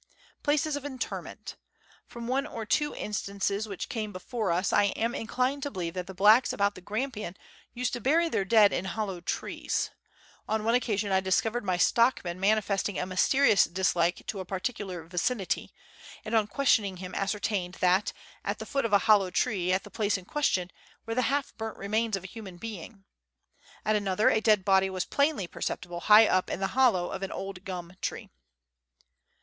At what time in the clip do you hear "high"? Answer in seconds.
25.99-26.25